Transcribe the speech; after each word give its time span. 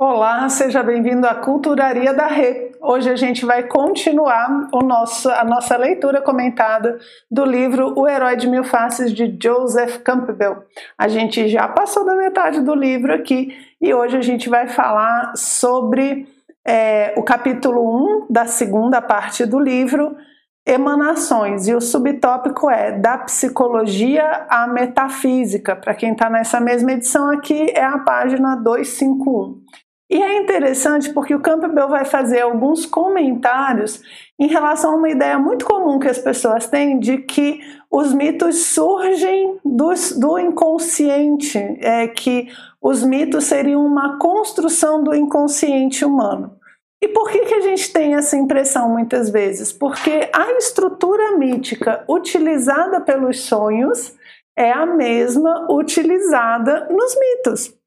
Olá, 0.00 0.48
seja 0.48 0.80
bem-vindo 0.80 1.26
à 1.26 1.34
Culturaria 1.34 2.14
da 2.14 2.28
Rê. 2.28 2.70
Hoje 2.80 3.10
a 3.10 3.16
gente 3.16 3.44
vai 3.44 3.64
continuar 3.64 4.68
o 4.72 4.78
nosso, 4.78 5.28
a 5.28 5.42
nossa 5.42 5.76
leitura 5.76 6.22
comentada 6.22 7.00
do 7.28 7.44
livro 7.44 7.98
O 7.98 8.06
Herói 8.06 8.36
de 8.36 8.46
Mil 8.46 8.62
Faces 8.62 9.12
de 9.12 9.36
Joseph 9.42 9.98
Campbell. 10.04 10.62
A 10.96 11.08
gente 11.08 11.48
já 11.48 11.66
passou 11.66 12.06
da 12.06 12.14
metade 12.14 12.60
do 12.60 12.76
livro 12.76 13.12
aqui 13.12 13.52
e 13.80 13.92
hoje 13.92 14.16
a 14.16 14.20
gente 14.20 14.48
vai 14.48 14.68
falar 14.68 15.32
sobre 15.34 16.28
é, 16.64 17.12
o 17.16 17.24
capítulo 17.24 18.22
1 18.22 18.26
da 18.30 18.46
segunda 18.46 19.02
parte 19.02 19.44
do 19.44 19.58
livro, 19.58 20.16
emanações 20.64 21.66
e 21.66 21.74
o 21.74 21.80
subtópico 21.80 22.70
é 22.70 22.92
da 22.92 23.18
psicologia 23.18 24.46
à 24.48 24.68
metafísica. 24.68 25.74
Para 25.74 25.92
quem 25.92 26.12
está 26.12 26.30
nessa 26.30 26.60
mesma 26.60 26.92
edição 26.92 27.28
aqui, 27.32 27.72
é 27.74 27.82
a 27.82 27.98
página 27.98 28.54
251. 28.54 29.87
E 30.10 30.22
é 30.22 30.38
interessante 30.38 31.12
porque 31.12 31.34
o 31.34 31.40
Campbell 31.40 31.88
vai 31.88 32.04
fazer 32.04 32.40
alguns 32.40 32.86
comentários 32.86 34.02
em 34.38 34.46
relação 34.46 34.92
a 34.92 34.96
uma 34.96 35.10
ideia 35.10 35.38
muito 35.38 35.66
comum 35.66 35.98
que 35.98 36.08
as 36.08 36.18
pessoas 36.18 36.66
têm 36.66 36.98
de 36.98 37.18
que 37.18 37.60
os 37.90 38.14
mitos 38.14 38.66
surgem 38.66 39.58
do, 39.62 39.92
do 40.16 40.38
inconsciente, 40.38 41.58
é 41.80 42.08
que 42.08 42.48
os 42.80 43.02
mitos 43.04 43.44
seriam 43.44 43.84
uma 43.84 44.18
construção 44.18 45.02
do 45.02 45.14
inconsciente 45.14 46.04
humano. 46.04 46.56
E 47.02 47.08
por 47.08 47.30
que, 47.30 47.40
que 47.40 47.54
a 47.54 47.60
gente 47.60 47.92
tem 47.92 48.14
essa 48.14 48.36
impressão 48.36 48.88
muitas 48.90 49.30
vezes? 49.30 49.72
Porque 49.72 50.28
a 50.32 50.52
estrutura 50.52 51.36
mítica 51.36 52.02
utilizada 52.08 53.00
pelos 53.00 53.40
sonhos 53.40 54.16
é 54.56 54.72
a 54.72 54.84
mesma 54.84 55.70
utilizada 55.70 56.88
nos 56.90 57.16
mitos. 57.16 57.77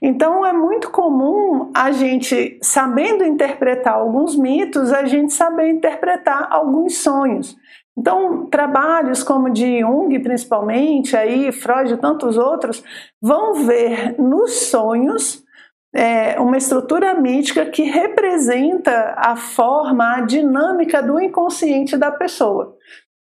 Então 0.00 0.44
é 0.44 0.52
muito 0.52 0.90
comum 0.90 1.70
a 1.74 1.90
gente, 1.90 2.58
sabendo 2.62 3.24
interpretar 3.24 3.94
alguns 3.94 4.36
mitos, 4.36 4.92
a 4.92 5.04
gente 5.04 5.32
saber 5.32 5.68
interpretar 5.70 6.48
alguns 6.50 6.98
sonhos. 6.98 7.56
Então, 7.98 8.44
trabalhos 8.46 9.22
como 9.22 9.48
de 9.48 9.80
Jung, 9.80 10.18
principalmente, 10.18 11.16
aí 11.16 11.50
Freud 11.50 11.94
e 11.94 11.96
tantos 11.96 12.36
outros, 12.36 12.84
vão 13.22 13.54
ver 13.54 14.20
nos 14.20 14.68
sonhos 14.68 15.42
é, 15.94 16.38
uma 16.38 16.58
estrutura 16.58 17.14
mítica 17.14 17.64
que 17.64 17.82
representa 17.84 19.14
a 19.16 19.34
forma, 19.34 20.16
a 20.16 20.20
dinâmica 20.20 21.02
do 21.02 21.18
inconsciente 21.18 21.96
da 21.96 22.10
pessoa 22.10 22.76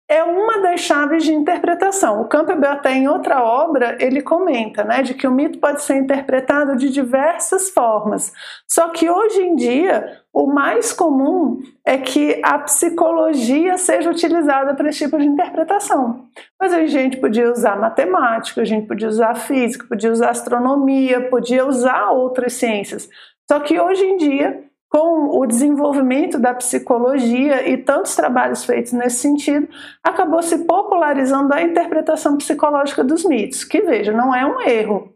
é 0.08 0.22
uma 0.22 0.60
das 0.60 0.80
chaves 0.80 1.24
de 1.24 1.32
interpretação. 1.32 2.20
O 2.20 2.28
Campbell 2.28 2.70
até 2.70 2.92
em 2.92 3.08
outra 3.08 3.42
obra 3.42 3.96
ele 3.98 4.20
comenta, 4.20 4.84
né, 4.84 5.02
de 5.02 5.14
que 5.14 5.26
o 5.26 5.30
mito 5.30 5.58
pode 5.58 5.82
ser 5.82 5.96
interpretado 5.96 6.76
de 6.76 6.90
diversas 6.90 7.70
formas. 7.70 8.32
Só 8.68 8.88
que 8.90 9.08
hoje 9.08 9.40
em 9.40 9.56
dia 9.56 10.20
o 10.32 10.46
mais 10.46 10.92
comum 10.92 11.58
é 11.86 11.96
que 11.96 12.40
a 12.44 12.58
psicologia 12.58 13.78
seja 13.78 14.10
utilizada 14.10 14.74
para 14.74 14.90
esse 14.90 15.04
tipo 15.04 15.18
de 15.18 15.26
interpretação. 15.26 16.26
Mas 16.60 16.72
a 16.74 16.84
gente 16.86 17.16
podia 17.16 17.50
usar 17.50 17.78
matemática, 17.78 18.60
a 18.60 18.64
gente 18.64 18.86
podia 18.86 19.08
usar 19.08 19.34
física, 19.34 19.86
podia 19.88 20.12
usar 20.12 20.30
astronomia, 20.30 21.28
podia 21.30 21.66
usar 21.66 22.10
outras 22.10 22.52
ciências. 22.54 23.08
Só 23.50 23.60
que 23.60 23.78
hoje 23.78 24.04
em 24.04 24.16
dia 24.16 24.64
com 24.94 25.40
o 25.40 25.44
desenvolvimento 25.44 26.38
da 26.38 26.54
psicologia 26.54 27.68
e 27.68 27.76
tantos 27.76 28.14
trabalhos 28.14 28.64
feitos 28.64 28.92
nesse 28.92 29.16
sentido, 29.16 29.68
acabou 30.00 30.40
se 30.40 30.58
popularizando 30.58 31.52
a 31.52 31.60
interpretação 31.60 32.36
psicológica 32.36 33.02
dos 33.02 33.24
mitos, 33.24 33.64
que 33.64 33.80
veja, 33.80 34.12
não 34.12 34.32
é 34.32 34.46
um 34.46 34.60
erro, 34.60 35.12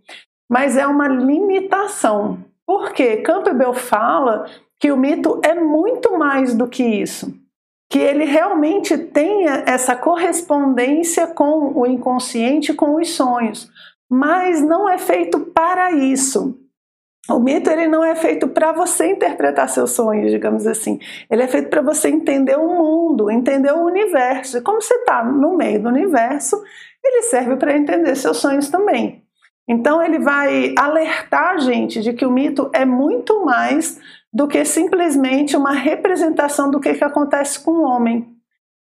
mas 0.50 0.76
é 0.76 0.84
uma 0.84 1.06
limitação. 1.06 2.38
Porque 2.66 3.18
Campbell 3.18 3.72
fala 3.72 4.46
que 4.80 4.90
o 4.90 4.96
mito 4.96 5.40
é 5.44 5.54
muito 5.54 6.18
mais 6.18 6.56
do 6.56 6.66
que 6.66 6.82
isso, 6.82 7.32
que 7.88 8.00
ele 8.00 8.24
realmente 8.24 8.98
tenha 8.98 9.62
essa 9.64 9.94
correspondência 9.94 11.28
com 11.28 11.78
o 11.78 11.86
inconsciente, 11.86 12.74
com 12.74 12.96
os 12.96 13.10
sonhos, 13.10 13.70
mas 14.10 14.60
não 14.60 14.88
é 14.88 14.98
feito 14.98 15.38
para 15.38 15.92
isso. 15.92 16.58
O 17.30 17.38
mito 17.38 17.68
ele 17.68 17.86
não 17.86 18.02
é 18.02 18.14
feito 18.14 18.48
para 18.48 18.72
você 18.72 19.10
interpretar 19.10 19.68
seus 19.68 19.90
sonhos, 19.90 20.30
digamos 20.30 20.66
assim. 20.66 20.98
Ele 21.30 21.42
é 21.42 21.46
feito 21.46 21.68
para 21.68 21.82
você 21.82 22.08
entender 22.08 22.56
o 22.56 22.68
mundo, 22.68 23.30
entender 23.30 23.70
o 23.70 23.84
universo. 23.84 24.56
E 24.56 24.60
como 24.62 24.80
você 24.80 24.94
está 24.94 25.22
no 25.22 25.54
meio 25.54 25.82
do 25.82 25.90
universo, 25.90 26.56
ele 27.04 27.22
serve 27.24 27.56
para 27.56 27.76
entender 27.76 28.14
seus 28.16 28.38
sonhos 28.38 28.70
também. 28.70 29.22
Então 29.68 30.02
ele 30.02 30.18
vai 30.18 30.74
alertar 30.78 31.56
a 31.56 31.58
gente 31.58 32.00
de 32.00 32.14
que 32.14 32.24
o 32.24 32.30
mito 32.30 32.70
é 32.72 32.86
muito 32.86 33.44
mais 33.44 34.00
do 34.32 34.48
que 34.48 34.64
simplesmente 34.64 35.54
uma 35.54 35.72
representação 35.72 36.70
do 36.70 36.80
que, 36.80 36.94
que 36.94 37.04
acontece 37.04 37.60
com 37.62 37.72
o 37.72 37.82
homem. 37.82 38.26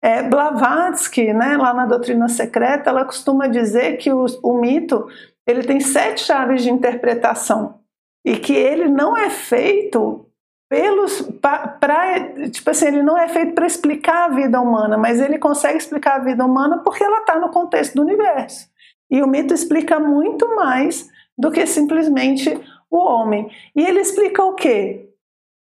É, 0.01 0.23
Blavatsky, 0.23 1.33
né, 1.33 1.57
lá 1.57 1.75
na 1.75 1.85
Doutrina 1.85 2.29
Secreta, 2.29 2.91
ela 2.91 3.05
costuma 3.05 3.49
dizer 3.49 3.97
que 3.97 4.13
o, 4.13 4.25
o 4.41 4.61
mito 4.61 5.09
ele 5.45 5.65
tem 5.65 5.81
sete 5.81 6.23
chaves 6.23 6.63
de 6.63 6.71
interpretação 6.71 7.81
e 8.27 8.37
que 8.37 8.53
ele 8.53 8.89
não 8.89 9.17
é 9.17 9.31
feito 9.31 10.27
pelos 10.69 11.23
para 11.41 12.49
tipo 12.51 12.69
assim 12.69 12.87
ele 12.89 13.03
não 13.03 13.17
é 13.17 13.29
feito 13.29 13.55
para 13.55 13.69
explicar 13.69 14.25
a 14.25 14.35
vida 14.35 14.61
humana 14.61 14.99
mas 14.99 15.21
ele 15.21 15.39
consegue 15.39 15.79
explicar 15.79 16.17
a 16.17 16.25
vida 16.25 16.45
humana 16.45 16.79
porque 16.79 17.05
ela 17.05 17.21
está 17.21 17.39
no 17.39 17.51
contexto 17.51 17.95
do 17.95 18.03
universo. 18.03 18.69
E 19.09 19.23
o 19.23 19.29
mito 19.29 19.55
explica 19.55 20.01
muito 20.01 20.57
mais 20.57 21.09
do 21.39 21.53
que 21.53 21.65
simplesmente 21.65 22.61
o 22.91 22.99
homem. 22.99 23.49
E 23.75 23.85
ele 23.85 24.01
explica 24.01 24.43
o 24.43 24.55
quê? 24.55 25.09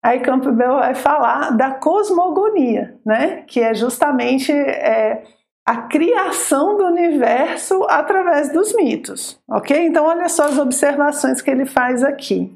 Aí 0.02 0.20
Campbell 0.20 0.76
vai 0.76 0.94
falar 0.94 1.50
da 1.50 1.72
cosmogonia 1.72 2.98
né? 3.04 3.42
Que 3.46 3.60
é 3.60 3.74
justamente 3.74 4.50
é, 4.50 5.24
a 5.66 5.82
criação 5.82 6.76
do 6.76 6.84
universo 6.84 7.84
através 7.84 8.52
dos 8.52 8.74
mitos, 8.74 9.40
ok? 9.48 9.86
Então, 9.86 10.04
olha 10.04 10.28
só 10.28 10.44
as 10.44 10.58
observações 10.58 11.40
que 11.40 11.50
ele 11.50 11.64
faz 11.64 12.02
aqui. 12.02 12.52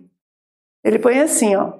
Ele 0.84 0.98
põe 0.98 1.20
assim, 1.20 1.56
ó. 1.56 1.72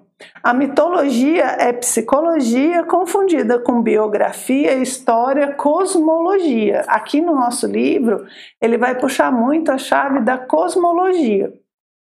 A 0.43 0.53
mitologia 0.53 1.45
é 1.45 1.73
psicologia 1.73 2.83
confundida 2.83 3.59
com 3.59 3.83
biografia, 3.83 4.75
história, 4.75 5.55
cosmologia. 5.55 6.81
Aqui 6.89 7.21
no 7.21 7.35
nosso 7.35 7.67
livro, 7.67 8.27
ele 8.61 8.77
vai 8.77 8.99
puxar 8.99 9.31
muito 9.31 9.71
a 9.71 9.79
chave 9.79 10.21
da 10.21 10.37
cosmologia. 10.37 11.53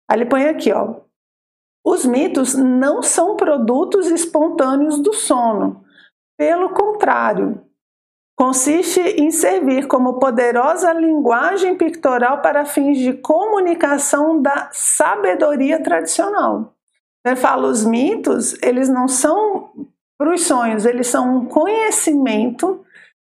Aí 0.10 0.18
ele 0.18 0.26
põe 0.26 0.48
aqui, 0.48 0.74
ó. 0.74 0.96
Os 1.86 2.06
mitos 2.06 2.56
não 2.56 3.02
são 3.02 3.36
produtos 3.36 4.08
espontâneos 4.08 5.00
do 5.00 5.14
sono. 5.14 5.84
Pelo 6.38 6.70
contrário, 6.70 7.62
consiste 8.36 9.00
em 9.00 9.32
servir 9.32 9.88
como 9.88 10.20
poderosa 10.20 10.92
linguagem 10.94 11.76
pictoral 11.76 12.42
para 12.42 12.66
fins 12.66 12.98
de 12.98 13.14
comunicação 13.14 14.42
da 14.42 14.70
sabedoria 14.72 15.82
tradicional. 15.82 16.74
Eu 17.26 17.38
falo, 17.38 17.68
os 17.68 17.86
mitos, 17.86 18.56
eles 18.62 18.90
não 18.90 19.08
são 19.08 19.72
para 20.18 20.34
os 20.34 20.42
sonhos, 20.42 20.86
eles 20.86 21.08
são 21.08 21.38
um 21.38 21.46
conhecimento 21.46 22.84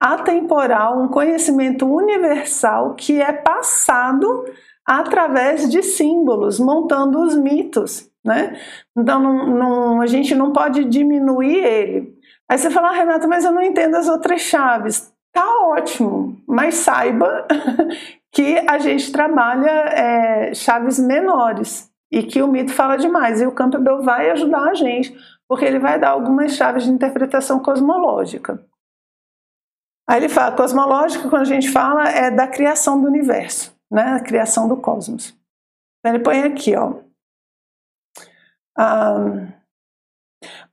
atemporal, 0.01 1.01
um 1.01 1.09
conhecimento 1.09 1.87
universal 1.87 2.95
que 2.95 3.21
é 3.21 3.33
passado 3.33 4.45
através 4.85 5.69
de 5.69 5.83
símbolos, 5.83 6.61
montando 6.61 7.21
os 7.21 7.35
mitos. 7.35 8.11
Né? 8.25 8.59
Então 8.97 9.21
não, 9.21 9.47
não, 9.47 10.01
a 10.01 10.06
gente 10.06 10.35
não 10.35 10.53
pode 10.53 10.85
diminuir 10.85 11.65
ele. 11.65 12.16
Aí 12.49 12.59
você 12.59 12.71
fala, 12.71 12.91
ah, 12.91 12.93
Renata, 12.93 13.27
mas 13.27 13.45
eu 13.45 13.53
não 13.53 13.62
entendo 13.62 13.97
as 13.97 14.09
outras 14.09 14.41
chaves. 14.41 15.12
Tá 15.33 15.47
ótimo, 15.65 16.41
mas 16.47 16.77
saiba 16.77 17.47
que 18.32 18.59
a 18.69 18.79
gente 18.79 19.12
trabalha 19.12 19.70
é, 19.70 20.55
chaves 20.55 20.99
menores 20.99 21.91
e 22.11 22.23
que 22.23 22.41
o 22.41 22.49
mito 22.49 22.73
fala 22.73 22.97
demais. 22.97 23.41
E 23.41 23.47
o 23.47 23.53
Campbell 23.53 24.03
vai 24.03 24.31
ajudar 24.31 24.70
a 24.70 24.75
gente, 24.75 25.15
porque 25.49 25.65
ele 25.65 25.79
vai 25.79 25.99
dar 25.99 26.11
algumas 26.11 26.53
chaves 26.53 26.85
de 26.85 26.91
interpretação 26.91 27.59
cosmológica. 27.59 28.65
Aí 30.09 30.19
ele 30.19 30.29
fala, 30.29 30.56
cosmológica, 30.56 31.29
quando 31.29 31.43
a 31.43 31.47
gente 31.47 31.70
fala, 31.70 32.09
é 32.09 32.31
da 32.31 32.47
criação 32.47 33.00
do 33.00 33.09
universo, 33.09 33.76
né? 33.91 34.15
A 34.15 34.20
criação 34.20 34.69
do 34.69 34.76
cosmos. 34.76 35.37
Então 35.99 36.15
ele 36.15 36.23
põe 36.23 36.43
aqui, 36.44 36.76
ó. 36.76 36.94
Um, 38.79 39.53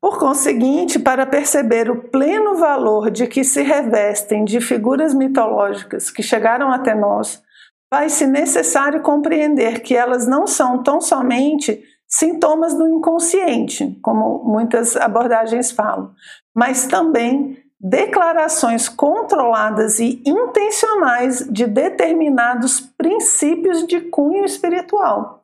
por 0.03 0.19
conseguinte, 0.19 1.00
para 1.00 1.25
perceber 1.25 1.89
o 1.89 1.95
pleno 1.95 2.55
valor 2.55 3.09
de 3.09 3.25
que 3.25 3.41
se 3.41 3.61
revestem 3.61 4.44
de 4.44 4.59
figuras 4.59 5.13
mitológicas 5.13 6.11
que 6.11 6.21
chegaram 6.21 6.73
até 6.73 6.94
nós, 6.94 7.41
vai-se 7.89 8.27
necessário 8.27 9.01
compreender 9.01 9.79
que 9.79 9.95
elas 9.95 10.27
não 10.27 10.45
são 10.45 10.83
tão 10.83 11.00
somente 11.00 11.81
sintomas 12.05 12.73
do 12.73 12.85
inconsciente, 12.85 13.97
como 14.01 14.44
muitas 14.44 14.97
abordagens 14.97 15.71
falam, 15.71 16.11
mas 16.53 16.85
também 16.85 17.63
declarações 17.79 18.89
controladas 18.89 19.99
e 19.99 20.21
intencionais 20.25 21.47
de 21.49 21.65
determinados 21.65 22.81
princípios 22.81 23.88
de 23.88 24.01
cunho 24.01 24.44
espiritual. 24.44 25.43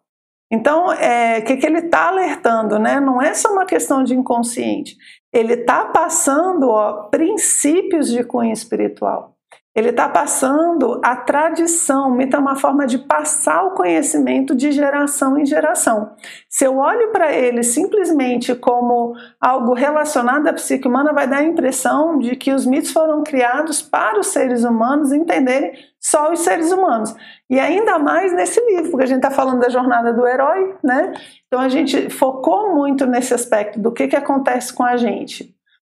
Então, 0.51 0.88
o 0.88 0.92
é, 0.94 1.42
que, 1.42 1.57
que 1.57 1.66
ele 1.66 1.80
está 1.80 2.07
alertando? 2.07 2.80
Né? 2.80 3.00
Não 3.00 3.22
é 3.22 3.34
só 3.34 3.51
uma 3.51 3.66
questão 3.66 4.04
de 4.04 4.16
inconsciente. 4.16 4.98
Ele 5.31 5.54
está 5.54 5.86
passando 5.86 6.69
ó, 6.69 7.04
princípios 7.10 8.10
de 8.10 8.24
cunho 8.24 8.51
espiritual. 8.51 9.36
Ele 9.79 9.91
está 9.91 10.09
passando 10.09 10.99
a 11.01 11.15
tradição, 11.15 12.11
mito 12.11 12.35
é 12.35 12.39
uma 12.39 12.57
forma 12.57 12.85
de 12.85 12.97
passar 12.97 13.63
o 13.63 13.71
conhecimento 13.71 14.53
de 14.53 14.73
geração 14.73 15.37
em 15.37 15.45
geração. 15.45 16.11
Se 16.49 16.65
eu 16.65 16.77
olho 16.77 17.13
para 17.13 17.31
ele 17.31 17.63
simplesmente 17.63 18.53
como 18.53 19.15
algo 19.39 19.73
relacionado 19.73 20.47
à 20.47 20.53
psique 20.53 20.85
humana, 20.85 21.13
vai 21.13 21.29
dar 21.29 21.37
a 21.37 21.45
impressão 21.45 22.19
de 22.19 22.35
que 22.35 22.51
os 22.51 22.65
mitos 22.65 22.91
foram 22.91 23.23
criados 23.23 23.81
para 23.81 24.19
os 24.19 24.27
seres 24.27 24.65
humanos 24.65 25.13
entenderem 25.13 25.71
só 25.97 26.29
os 26.29 26.41
seres 26.41 26.73
humanos. 26.73 27.15
E 27.49 27.57
ainda 27.57 27.97
mais 27.97 28.33
nesse 28.33 28.59
livro, 28.65 28.91
porque 28.91 29.05
a 29.05 29.07
gente 29.07 29.23
está 29.23 29.31
falando 29.31 29.61
da 29.61 29.69
jornada 29.69 30.11
do 30.11 30.27
herói, 30.27 30.75
né? 30.83 31.13
Então 31.47 31.61
a 31.61 31.69
gente 31.69 32.09
focou 32.09 32.75
muito 32.75 33.05
nesse 33.05 33.33
aspecto 33.33 33.79
do 33.79 33.93
que, 33.93 34.09
que 34.09 34.15
acontece 34.17 34.73
com 34.73 34.83
a 34.83 34.97
gente. 34.97 35.55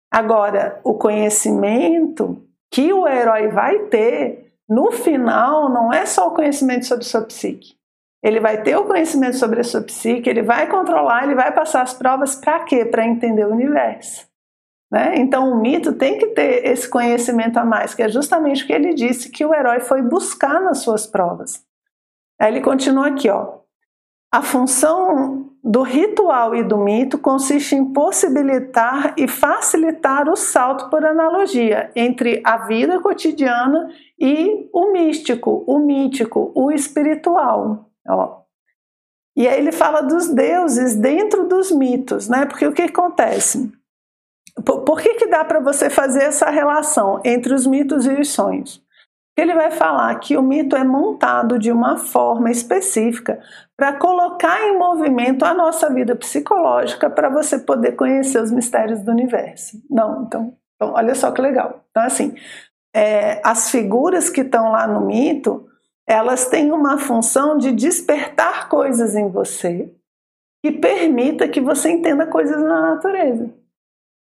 Agora, 0.09 0.80
o 0.85 0.94
conhecimento 0.94 2.41
que 2.74 2.92
o 2.92 3.08
herói 3.08 3.50
vai 3.50 3.78
ter 3.86 4.52
no 4.68 4.92
final 4.92 5.70
não 5.70 5.94
é 5.94 6.08
só 6.08 6.28
o 6.28 6.34
conhecimento 6.34 6.88
sobre 6.88 7.06
sua 7.06 7.22
psique. 7.22 7.75
Ele 8.24 8.40
vai 8.40 8.64
ter 8.64 8.75
o 8.75 8.86
conhecimento 8.86 9.38
sobre 9.38 9.62
a 9.62 9.64
sua 9.64 9.84
psique, 9.84 10.28
ele 10.28 10.42
vai 10.42 10.68
controlar, 10.68 11.24
ele 11.24 11.36
vai 11.36 11.52
passar 11.52 11.84
as 11.84 11.94
provas 11.94 12.36
para 12.36 12.64
quê? 12.64 12.84
Para 12.84 13.06
entender 13.06 13.46
o 13.46 13.52
universo. 13.52 14.28
Né? 14.92 15.18
Então 15.18 15.52
o 15.52 15.62
mito 15.62 15.94
tem 15.94 16.18
que 16.18 16.28
ter 16.28 16.66
esse 16.66 16.90
conhecimento 16.90 17.58
a 17.58 17.66
mais, 17.66 17.94
que 17.94 18.02
é 18.02 18.10
justamente 18.10 18.64
o 18.64 18.68
que 18.68 18.74
ele 18.74 18.96
disse 18.96 19.30
que 19.30 19.46
o 19.46 19.54
herói 19.54 19.80
foi 19.80 20.02
buscar 20.02 20.60
nas 20.60 20.80
suas 20.80 21.06
provas. 21.06 21.64
Aí 22.40 22.52
ele 22.52 22.62
continua 22.62 23.10
aqui, 23.10 23.30
ó. 23.30 23.60
A 24.31 24.42
função 24.42 25.53
do 25.63 25.81
ritual 25.81 26.54
e 26.54 26.62
do 26.62 26.77
mito 26.77 27.18
consiste 27.18 27.74
em 27.74 27.86
possibilitar 27.94 29.13
e 29.18 29.30
facilitar 29.30 30.27
o 30.27 30.36
salto 30.36 30.89
por 30.89 31.06
analogia 31.06 31.89
entre 31.95 32.42
a 32.44 32.57
vida 32.68 33.00
cotidiana 33.00 33.89
e 34.19 34.69
o 34.74 34.92
místico, 34.92 35.63
o 35.65 35.80
mítico, 35.80 36.51
o 36.54 36.69
espiritual. 36.69 37.89
Ó. 38.06 38.42
E 39.38 39.48
aí 39.48 39.57
ele 39.57 39.71
fala 39.71 40.01
dos 40.01 40.27
deuses 40.27 40.95
dentro 40.95 41.48
dos 41.48 41.71
mitos, 41.71 42.27
né? 42.27 42.45
Porque 42.45 42.68
o 42.68 42.74
que 42.74 42.81
acontece? 42.81 43.71
Por, 44.66 45.01
que, 45.01 45.16
que 45.16 45.27
dá 45.27 45.45
para 45.45 45.62
você 45.62 45.89
fazer 45.89 46.24
essa 46.24 46.50
relação 46.50 47.21
entre 47.24 47.54
os 47.54 47.66
mitos 47.66 48.06
e 48.06 48.12
os 48.12 48.30
sonhos? 48.30 48.82
Ele 49.35 49.53
vai 49.56 49.71
falar 49.71 50.13
que 50.19 50.38
o 50.38 50.44
mito 50.44 50.75
é 50.75 50.83
montado 50.83 51.57
de 51.57 51.71
uma 51.71 51.97
forma 51.97 52.51
específica 52.51 53.41
para 53.75 53.94
colocar 53.94 54.62
em 54.62 54.77
movimento 54.77 55.44
a 55.44 55.53
nossa 55.53 55.91
vida 55.91 56.15
psicológica 56.15 57.09
para 57.09 57.30
você 57.30 57.57
poder 57.57 57.94
conhecer 57.94 58.41
os 58.41 58.51
mistérios 58.51 59.01
do 59.01 59.12
universo. 59.12 59.81
Não, 59.89 60.24
então, 60.24 60.56
então 60.75 60.94
olha 60.94 61.15
só 61.15 61.31
que 61.31 61.41
legal. 61.41 61.83
Então, 61.89 62.03
assim, 62.03 62.35
é, 62.95 63.41
as 63.44 63.71
figuras 63.71 64.30
que 64.30 64.41
estão 64.41 64.71
lá 64.71 64.85
no 64.85 65.01
mito, 65.01 65.68
elas 66.07 66.47
têm 66.47 66.71
uma 66.71 67.00
função 67.00 67.57
de 67.57 67.71
despertar 67.71 68.69
coisas 68.69 69.15
em 69.15 69.30
você 69.30 69.91
que 70.63 70.71
permita 70.71 71.47
que 71.47 71.59
você 71.59 71.89
entenda 71.89 72.27
coisas 72.27 72.62
na 72.62 72.94
natureza. 72.94 73.50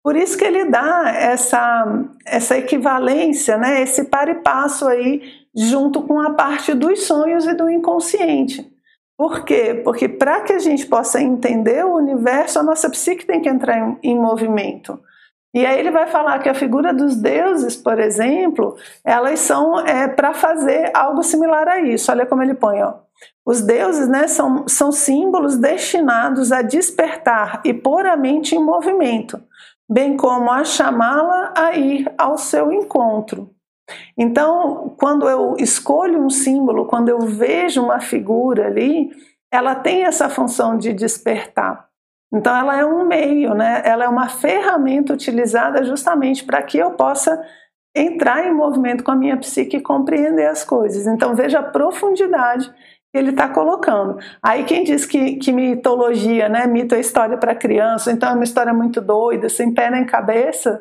Por 0.06 0.14
isso 0.14 0.38
que 0.38 0.44
ele 0.44 0.66
dá 0.66 1.10
essa, 1.10 1.84
essa 2.24 2.56
equivalência, 2.56 3.58
né, 3.58 3.82
esse 3.82 4.04
par 4.04 4.28
e 4.28 4.36
passo 4.36 4.86
aí, 4.86 5.20
junto 5.52 6.00
com 6.02 6.20
a 6.20 6.30
parte 6.30 6.74
dos 6.74 7.08
sonhos 7.08 7.44
e 7.44 7.54
do 7.54 7.68
inconsciente. 7.68 8.72
Por 9.18 9.44
quê? 9.44 9.82
Porque 9.82 10.08
para 10.08 10.42
que 10.42 10.52
a 10.52 10.60
gente 10.60 10.86
possa 10.86 11.20
entender 11.20 11.84
o 11.84 11.96
universo, 11.96 12.60
a 12.60 12.62
nossa 12.62 12.88
psique 12.88 13.26
tem 13.26 13.40
que 13.40 13.48
entrar 13.48 13.76
em, 13.80 14.12
em 14.12 14.16
movimento. 14.16 14.96
E 15.52 15.66
aí 15.66 15.76
ele 15.76 15.90
vai 15.90 16.06
falar 16.06 16.38
que 16.38 16.48
a 16.48 16.54
figura 16.54 16.94
dos 16.94 17.16
deuses, 17.16 17.74
por 17.74 17.98
exemplo, 17.98 18.76
elas 19.04 19.40
são 19.40 19.80
é, 19.80 20.06
para 20.06 20.32
fazer 20.32 20.88
algo 20.94 21.24
similar 21.24 21.66
a 21.66 21.80
isso. 21.80 22.12
Olha 22.12 22.26
como 22.26 22.44
ele 22.44 22.54
põe, 22.54 22.80
ó. 22.80 22.94
Os 23.44 23.60
deuses 23.60 24.06
né, 24.06 24.28
são, 24.28 24.68
são 24.68 24.92
símbolos 24.92 25.56
destinados 25.56 26.52
a 26.52 26.62
despertar 26.62 27.60
e 27.64 27.74
pôr 27.74 28.06
a 28.06 28.16
mente 28.16 28.54
em 28.54 28.64
movimento 28.64 29.42
bem 29.88 30.16
como 30.16 30.50
a 30.50 30.64
chamá-la 30.64 31.54
a 31.56 31.76
ir 31.76 32.12
ao 32.18 32.36
seu 32.36 32.72
encontro. 32.72 33.50
Então, 34.18 34.94
quando 34.98 35.28
eu 35.28 35.54
escolho 35.58 36.20
um 36.20 36.30
símbolo, 36.30 36.86
quando 36.86 37.08
eu 37.08 37.20
vejo 37.20 37.82
uma 37.82 38.00
figura 38.00 38.66
ali, 38.66 39.10
ela 39.50 39.74
tem 39.74 40.04
essa 40.04 40.28
função 40.28 40.76
de 40.76 40.92
despertar. 40.92 41.86
Então, 42.32 42.54
ela 42.54 42.78
é 42.78 42.84
um 42.84 43.06
meio, 43.06 43.54
né? 43.54 43.82
ela 43.84 44.04
é 44.04 44.08
uma 44.08 44.28
ferramenta 44.28 45.12
utilizada 45.12 45.84
justamente 45.84 46.44
para 46.44 46.60
que 46.62 46.76
eu 46.76 46.90
possa 46.92 47.40
entrar 47.94 48.46
em 48.46 48.52
movimento 48.52 49.04
com 49.04 49.12
a 49.12 49.16
minha 49.16 49.36
psique 49.36 49.76
e 49.76 49.80
compreender 49.80 50.46
as 50.46 50.64
coisas. 50.64 51.06
Então, 51.06 51.34
veja 51.34 51.60
a 51.60 51.62
profundidade 51.62 52.70
ele 53.16 53.30
está 53.30 53.48
colocando. 53.48 54.18
Aí 54.42 54.64
quem 54.64 54.84
diz 54.84 55.04
que, 55.04 55.36
que 55.36 55.52
mitologia, 55.52 56.48
né, 56.48 56.66
mito 56.66 56.94
é 56.94 57.00
história 57.00 57.36
para 57.36 57.54
criança, 57.54 58.12
então 58.12 58.30
é 58.30 58.34
uma 58.34 58.44
história 58.44 58.72
muito 58.72 59.00
doida, 59.00 59.48
sem 59.48 59.72
pé 59.72 59.90
nem 59.90 60.04
cabeça, 60.04 60.80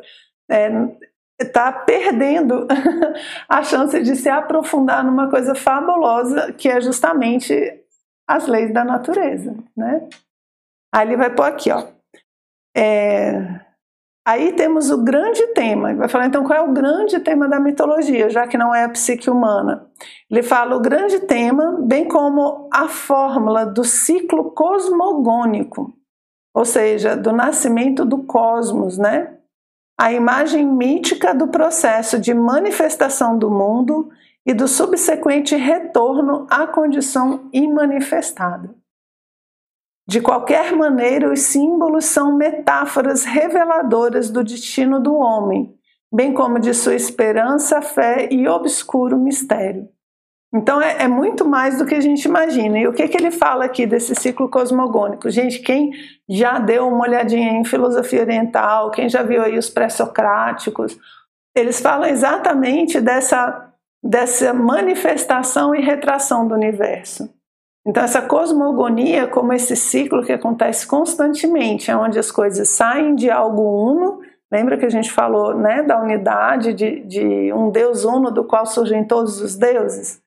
está 1.40 1.70
é, 1.70 1.86
perdendo 1.86 2.68
a 3.50 3.64
chance 3.64 4.02
de 4.02 4.16
se 4.16 4.30
aprofundar 4.30 5.04
numa 5.04 5.30
coisa 5.30 5.56
fabulosa 5.56 6.54
que 6.54 6.70
é 6.70 6.80
justamente 6.82 7.82
as 8.28 8.48
leis 8.48 8.74
da 8.74 8.84
natureza, 8.84 9.56
né? 9.76 10.08
Aí 10.94 11.08
ele 11.08 11.18
vai 11.18 11.34
pôr 11.34 11.44
aqui, 11.44 11.72
ó. 11.72 11.88
É, 12.76 13.65
Aí 14.28 14.54
temos 14.54 14.90
o 14.90 15.04
grande 15.04 15.46
tema, 15.54 15.92
ele 15.92 16.00
vai 16.00 16.10
falar 16.10 16.26
então 16.26 16.44
qual 16.44 16.58
é 16.58 16.62
o 16.64 16.74
grande 16.74 17.20
tema 17.20 17.48
da 17.48 17.60
mitologia, 17.60 18.28
já 18.28 18.48
que 18.48 18.58
não 18.58 18.74
é 18.74 18.84
a 18.84 18.90
psique 18.90 19.30
humana. 19.30 19.88
Ele 20.32 20.42
fala 20.42 20.76
o 20.76 20.80
grande 20.80 21.20
tema, 21.20 21.78
bem 21.80 22.08
como 22.08 22.68
a 22.74 22.88
fórmula 22.88 23.68
do 23.68 23.84
ciclo 23.84 24.52
cosmogônico, 24.52 25.94
ou 26.56 26.66
seja, 26.66 27.16
do 27.16 27.32
nascimento 27.32 28.04
do 28.04 28.24
cosmos, 28.24 28.98
né? 28.98 29.38
A 30.00 30.12
imagem 30.12 30.66
mítica 30.66 31.34
do 31.34 31.48
processo 31.48 32.20
de 32.20 32.34
manifestação 32.34 33.38
do 33.38 33.52
mundo 33.52 34.10
e 34.44 34.56
do 34.56 34.68
subsequente 34.68 35.56
retorno 35.56 36.48
à 36.50 36.66
condição 36.66 37.48
imanifestada. 37.54 38.74
De 40.08 40.22
qualquer 40.22 40.76
maneira, 40.76 41.32
os 41.32 41.40
símbolos 41.42 42.06
são 42.06 42.36
metáforas 42.36 43.26
reveladoras 43.26 44.30
do 44.30 44.44
destino 44.44 45.00
do 45.00 45.16
homem, 45.16 45.74
bem 46.14 46.34
como 46.34 46.60
de 46.60 46.74
sua 46.74 46.96
esperança, 46.96 47.82
fé 47.82 48.28
e 48.32 48.48
obscuro 48.48 49.18
mistério. 49.18 49.90
Então 50.54 50.82
é, 50.82 51.04
é, 51.04 51.08
muito 51.08 51.44
mais 51.44 51.78
do 51.78 51.86
que 51.86 51.96
a 51.96 52.00
gente 52.00 52.24
imagina. 52.26 52.80
E 52.80 52.88
o 52.88 52.94
que, 52.94 53.08
que 53.10 53.18
ele 53.18 53.32
fala 53.32 53.66
aqui 53.66 53.86
desse 53.86 54.16
ciclo 54.16 54.48
cosmogônico? 54.48 55.30
Gente, 55.30 55.60
quem 55.60 55.92
já 56.30 56.60
deu 56.60 56.88
uma 56.88 57.04
olhadinha 57.04 57.52
em 57.52 57.66
filosofia 57.66 58.22
oriental, 58.22 58.90
quem 58.92 59.10
já 59.10 59.22
viu 59.22 59.42
aí 59.42 59.58
os 59.58 59.70
pré-socráticos, 59.70 60.98
eles 61.54 61.82
falam 61.82 62.08
exatamente 62.08 63.02
dessa, 63.02 63.70
dessa 64.02 64.54
manifestação 64.54 65.76
e 65.76 65.82
retração 65.82 66.48
do 66.48 66.54
universo. 66.54 67.30
Então, 67.88 68.04
essa 68.04 68.22
cosmogonia, 68.22 69.28
como 69.28 69.54
esse 69.54 69.76
ciclo 69.76 70.24
que 70.24 70.34
acontece 70.34 70.88
constantemente, 70.88 71.92
é 71.92 71.96
onde 71.96 72.18
as 72.18 72.32
coisas 72.32 72.70
saem 72.70 73.14
de 73.14 73.30
algo 73.30 73.62
uno, 73.62 74.22
lembra 74.52 74.78
que 74.78 74.86
a 74.86 74.90
gente 74.90 75.12
falou 75.12 75.56
né, 75.56 75.84
da 75.84 76.02
unidade, 76.02 76.74
de, 76.74 77.02
de 77.02 77.54
um 77.54 77.70
Deus 77.70 78.04
uno 78.04 78.32
do 78.32 78.44
qual 78.44 78.66
surgem 78.66 79.06
todos 79.06 79.40
os 79.40 79.56
deuses? 79.56 80.20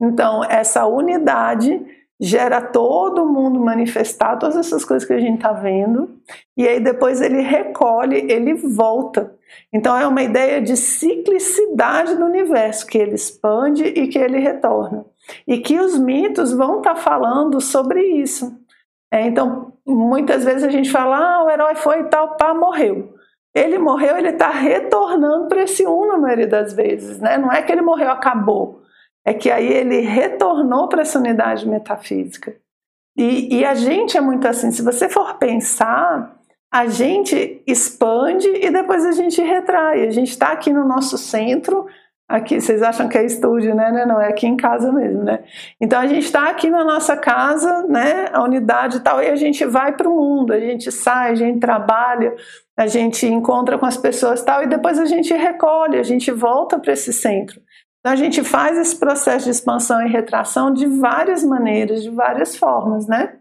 Então, 0.00 0.42
essa 0.44 0.86
unidade 0.86 1.84
gera 2.22 2.60
todo 2.60 3.26
mundo 3.26 3.58
manifestar, 3.58 4.36
todas 4.36 4.56
essas 4.56 4.84
coisas 4.84 5.06
que 5.06 5.12
a 5.12 5.18
gente 5.18 5.36
está 5.36 5.52
vendo, 5.52 6.08
e 6.56 6.66
aí 6.68 6.78
depois 6.78 7.20
ele 7.20 7.40
recolhe, 7.40 8.30
ele 8.30 8.54
volta. 8.54 9.34
Então 9.72 9.96
é 9.98 10.06
uma 10.06 10.22
ideia 10.22 10.62
de 10.62 10.76
ciclicidade 10.76 12.14
do 12.14 12.24
universo, 12.24 12.86
que 12.86 12.96
ele 12.96 13.16
expande 13.16 13.84
e 13.84 14.06
que 14.06 14.18
ele 14.18 14.38
retorna. 14.38 15.04
E 15.46 15.58
que 15.58 15.78
os 15.78 15.98
mitos 15.98 16.52
vão 16.52 16.78
estar 16.78 16.94
tá 16.94 17.00
falando 17.00 17.60
sobre 17.60 18.00
isso. 18.00 18.58
É, 19.12 19.26
então, 19.26 19.72
muitas 19.86 20.44
vezes 20.44 20.64
a 20.64 20.70
gente 20.70 20.90
fala, 20.90 21.16
ah, 21.16 21.44
o 21.44 21.50
herói 21.50 21.74
foi 21.74 22.00
e 22.00 22.04
tal, 22.04 22.36
pá, 22.36 22.54
morreu. 22.54 23.14
Ele 23.54 23.78
morreu, 23.78 24.16
ele 24.16 24.30
está 24.30 24.48
retornando 24.48 25.48
para 25.48 25.62
esse 25.62 25.86
um 25.86 26.06
na 26.06 26.16
maioria 26.16 26.46
das 26.46 26.72
vezes, 26.72 27.18
né? 27.20 27.36
Não 27.36 27.52
é 27.52 27.60
que 27.60 27.70
ele 27.70 27.82
morreu, 27.82 28.10
acabou. 28.10 28.80
É 29.24 29.34
que 29.34 29.50
aí 29.50 29.70
ele 29.70 30.00
retornou 30.00 30.88
para 30.88 31.02
essa 31.02 31.18
unidade 31.18 31.68
metafísica. 31.68 32.56
E, 33.16 33.58
e 33.58 33.64
a 33.64 33.74
gente 33.74 34.16
é 34.16 34.20
muito 34.20 34.48
assim, 34.48 34.70
se 34.70 34.82
você 34.82 35.08
for 35.08 35.34
pensar, 35.34 36.34
a 36.72 36.86
gente 36.86 37.62
expande 37.66 38.48
e 38.48 38.70
depois 38.70 39.04
a 39.04 39.12
gente 39.12 39.42
retrai. 39.42 40.06
A 40.06 40.10
gente 40.10 40.30
está 40.30 40.48
aqui 40.52 40.72
no 40.72 40.86
nosso 40.86 41.18
centro, 41.18 41.86
Aqui, 42.28 42.60
vocês 42.60 42.82
acham 42.82 43.08
que 43.08 43.18
é 43.18 43.24
estúdio, 43.24 43.74
né? 43.74 44.06
Não, 44.06 44.20
é 44.20 44.28
aqui 44.28 44.46
em 44.46 44.56
casa 44.56 44.90
mesmo, 44.90 45.22
né? 45.22 45.44
Então 45.80 46.00
a 46.00 46.06
gente 46.06 46.24
está 46.24 46.48
aqui 46.48 46.70
na 46.70 46.82
nossa 46.82 47.16
casa, 47.16 47.86
né? 47.88 48.26
A 48.32 48.42
unidade 48.42 48.96
e 48.96 49.00
tal, 49.00 49.22
e 49.22 49.28
a 49.28 49.36
gente 49.36 49.64
vai 49.66 49.94
para 49.94 50.08
o 50.08 50.16
mundo, 50.16 50.52
a 50.52 50.58
gente 50.58 50.90
sai, 50.90 51.32
a 51.32 51.34
gente 51.34 51.60
trabalha, 51.60 52.34
a 52.76 52.86
gente 52.86 53.26
encontra 53.26 53.76
com 53.76 53.84
as 53.84 53.98
pessoas 53.98 54.40
e 54.40 54.44
tal, 54.44 54.62
e 54.62 54.66
depois 54.66 54.98
a 54.98 55.04
gente 55.04 55.34
recolhe, 55.34 55.98
a 55.98 56.02
gente 56.02 56.30
volta 56.30 56.78
para 56.78 56.92
esse 56.92 57.12
centro. 57.12 57.60
Então 58.00 58.12
a 58.12 58.16
gente 58.16 58.42
faz 58.42 58.78
esse 58.78 58.98
processo 58.98 59.44
de 59.44 59.50
expansão 59.50 60.04
e 60.04 60.10
retração 60.10 60.72
de 60.72 60.86
várias 60.86 61.44
maneiras, 61.44 62.02
de 62.02 62.10
várias 62.10 62.56
formas, 62.56 63.06
né? 63.06 63.36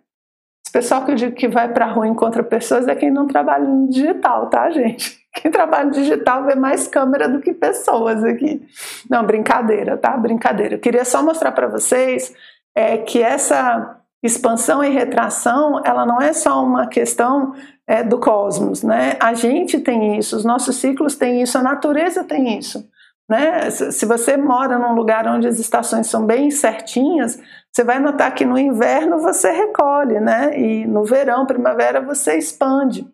Esse 0.65 0.73
pessoal 0.73 1.05
que 1.05 1.11
eu 1.11 1.15
digo 1.15 1.35
que 1.35 1.47
vai 1.47 1.71
para 1.71 1.85
a 1.85 1.91
rua 1.91 2.07
e 2.07 2.09
encontra 2.09 2.43
pessoas 2.43 2.87
é 2.87 2.95
quem 2.95 3.09
não 3.09 3.25
trabalha 3.25 3.63
no 3.63 3.89
digital, 3.89 4.49
tá, 4.49 4.69
gente? 4.69 5.20
Quem 5.41 5.49
trabalha 5.49 5.89
digital 5.89 6.45
vê 6.45 6.55
mais 6.55 6.87
câmera 6.87 7.27
do 7.27 7.39
que 7.39 7.53
pessoas 7.53 8.23
aqui. 8.23 8.61
Não, 9.09 9.25
brincadeira, 9.25 9.97
tá? 9.97 10.15
Brincadeira. 10.17 10.75
Eu 10.75 10.79
queria 10.79 11.05
só 11.05 11.23
mostrar 11.23 11.51
para 11.51 11.67
vocês 11.67 12.33
é, 12.75 12.97
que 12.97 13.21
essa 13.21 13.97
expansão 14.23 14.83
e 14.83 14.89
retração, 14.89 15.81
ela 15.83 16.05
não 16.05 16.21
é 16.21 16.31
só 16.33 16.63
uma 16.63 16.87
questão 16.87 17.55
é, 17.87 18.03
do 18.03 18.19
cosmos, 18.19 18.83
né? 18.83 19.17
A 19.19 19.33
gente 19.33 19.79
tem 19.79 20.17
isso, 20.17 20.35
os 20.35 20.45
nossos 20.45 20.75
ciclos 20.75 21.15
têm 21.15 21.41
isso, 21.41 21.57
a 21.57 21.63
natureza 21.63 22.23
tem 22.23 22.57
isso. 22.57 22.87
Né? 23.27 23.69
Se 23.69 24.05
você 24.05 24.35
mora 24.35 24.77
num 24.77 24.93
lugar 24.93 25.25
onde 25.25 25.47
as 25.47 25.57
estações 25.57 26.07
são 26.07 26.25
bem 26.25 26.51
certinhas, 26.51 27.39
você 27.71 27.81
vai 27.81 27.97
notar 27.97 28.35
que 28.35 28.45
no 28.45 28.59
inverno 28.59 29.19
você 29.19 29.49
recolhe, 29.51 30.19
né? 30.19 30.59
E 30.59 30.85
no 30.85 31.05
verão, 31.05 31.45
primavera, 31.45 32.01
você 32.01 32.37
expande. 32.37 33.07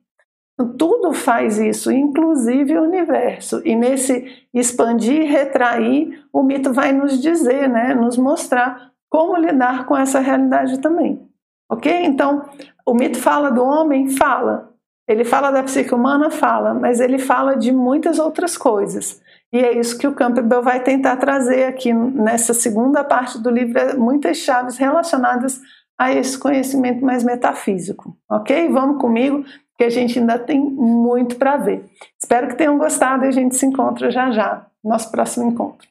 Tudo 0.77 1.13
faz 1.13 1.59
isso, 1.59 1.91
inclusive 1.91 2.77
o 2.77 2.83
universo. 2.83 3.61
E 3.63 3.75
nesse 3.75 4.47
expandir 4.51 5.21
e 5.21 5.25
retrair, 5.25 6.23
o 6.33 6.41
mito 6.41 6.73
vai 6.73 6.91
nos 6.91 7.21
dizer, 7.21 7.69
né, 7.69 7.93
nos 7.93 8.17
mostrar 8.17 8.91
como 9.09 9.37
lidar 9.37 9.85
com 9.85 9.95
essa 9.95 10.19
realidade 10.19 10.79
também. 10.79 11.21
Ok? 11.69 11.91
Então, 12.05 12.49
o 12.85 12.93
mito 12.93 13.19
fala 13.19 13.51
do 13.51 13.63
homem? 13.63 14.09
Fala. 14.09 14.73
Ele 15.07 15.23
fala 15.23 15.51
da 15.51 15.63
psique 15.63 15.93
humana? 15.93 16.31
Fala. 16.31 16.73
Mas 16.73 16.99
ele 16.99 17.19
fala 17.19 17.55
de 17.55 17.71
muitas 17.71 18.17
outras 18.17 18.57
coisas. 18.57 19.21
E 19.53 19.59
é 19.59 19.77
isso 19.77 19.97
que 19.97 20.07
o 20.07 20.13
Campbell 20.13 20.61
vai 20.61 20.81
tentar 20.81 21.17
trazer 21.17 21.65
aqui 21.65 21.93
nessa 21.93 22.53
segunda 22.53 23.03
parte 23.03 23.39
do 23.39 23.49
livro, 23.49 23.79
é 23.79 23.93
muitas 23.93 24.37
chaves 24.37 24.77
relacionadas 24.77 25.61
a 25.97 26.13
esse 26.13 26.37
conhecimento 26.37 27.03
mais 27.03 27.23
metafísico. 27.23 28.17
Ok? 28.29 28.69
Vamos 28.69 28.99
comigo 28.99 29.45
que 29.77 29.83
a 29.83 29.89
gente 29.89 30.17
ainda 30.17 30.39
tem 30.39 30.59
muito 30.59 31.35
para 31.35 31.57
ver. 31.57 31.85
Espero 32.21 32.47
que 32.47 32.55
tenham 32.55 32.77
gostado 32.77 33.25
e 33.25 33.27
a 33.27 33.31
gente 33.31 33.55
se 33.55 33.65
encontra 33.65 34.09
já 34.09 34.31
já, 34.31 34.65
no 34.83 34.89
nosso 34.89 35.11
próximo 35.11 35.49
encontro. 35.49 35.87